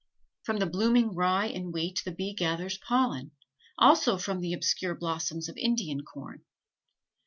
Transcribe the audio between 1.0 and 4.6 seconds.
rye and wheat the bee gathers pollen, also from the